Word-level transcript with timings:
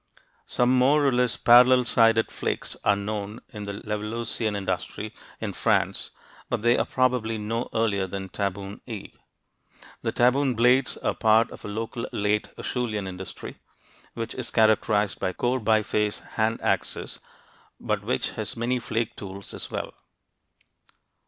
Some 0.47 0.75
more 0.75 1.05
or 1.05 1.11
less 1.11 1.37
parallel 1.37 1.83
sided 1.83 2.31
flakes 2.31 2.75
are 2.83 2.95
known 2.95 3.39
in 3.49 3.65
the 3.65 3.73
Levalloisian 3.85 4.57
industry 4.57 5.13
in 5.39 5.53
France, 5.53 6.09
but 6.49 6.63
they 6.63 6.75
are 6.75 6.87
probably 6.87 7.37
no 7.37 7.69
earlier 7.71 8.07
than 8.07 8.27
Tabun 8.27 8.81
E. 8.87 9.13
The 10.01 10.11
Tabun 10.11 10.55
blades 10.55 10.97
are 10.97 11.13
part 11.13 11.51
of 11.51 11.63
a 11.63 11.67
local 11.67 12.07
late 12.11 12.49
"Acheulean" 12.57 13.05
industry, 13.07 13.59
which 14.15 14.33
is 14.33 14.49
characterized 14.49 15.19
by 15.19 15.33
core 15.33 15.59
biface 15.59 16.25
"hand 16.29 16.59
axes," 16.63 17.19
but 17.79 18.01
which 18.01 18.31
has 18.31 18.57
many 18.57 18.79
flake 18.79 19.15
tools 19.15 19.53
as 19.53 19.69
well. 19.69 19.93